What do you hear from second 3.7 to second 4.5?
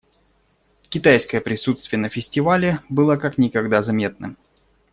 заметным.